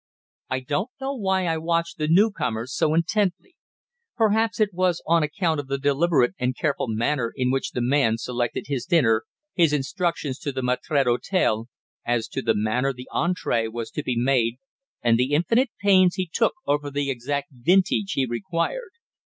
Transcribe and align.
I 0.49 0.61
don't 0.61 0.89
know 0.99 1.13
why 1.13 1.45
I 1.45 1.57
watched 1.59 1.99
the 1.99 2.07
new 2.07 2.31
comers 2.31 2.73
so 2.75 2.95
intently. 2.95 3.55
Perhaps 4.15 4.59
it 4.59 4.73
was 4.73 5.03
on 5.05 5.21
account 5.21 5.59
of 5.59 5.67
the 5.67 5.77
deliberate 5.77 6.33
and 6.39 6.57
careful 6.57 6.87
manner 6.87 7.31
in 7.35 7.51
which 7.51 7.69
the 7.69 7.83
man 7.83 8.17
selected 8.17 8.65
his 8.65 8.85
dinner, 8.85 9.25
his 9.53 9.73
instructions 9.73 10.39
to 10.39 10.51
the 10.51 10.61
maître 10.63 11.03
d'hotel 11.03 11.67
as 12.03 12.27
to 12.29 12.41
the 12.41 12.55
manner 12.55 12.93
the 12.93 13.09
entrée 13.13 13.71
was 13.71 13.91
to 13.91 14.01
be 14.01 14.17
made, 14.17 14.55
and 15.03 15.19
the 15.19 15.33
infinite 15.33 15.69
pains 15.79 16.15
he 16.15 16.25
took 16.33 16.53
over 16.65 16.89
the 16.89 17.11
exact 17.11 17.49
vintage 17.51 18.13
he 18.13 18.25
required. 18.25 18.93